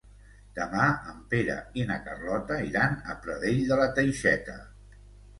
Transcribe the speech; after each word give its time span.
Demà 0.59 0.85
en 1.09 1.17
Pere 1.33 1.57
i 1.81 1.83
na 1.89 1.97
Carlota 2.07 2.57
iran 2.69 2.95
a 3.11 3.15
Pradell 3.25 3.59
de 3.73 3.77
la 3.81 3.85
Teixeta. 3.99 4.57